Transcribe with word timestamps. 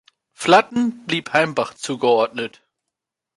Vlatten 0.33 1.05
blieb 1.05 1.31
Heimbach 1.31 1.75
zugeordnet. 1.75 2.63